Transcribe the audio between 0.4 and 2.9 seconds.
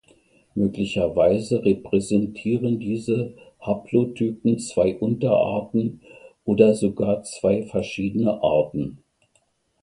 Möglicherweise repräsentieren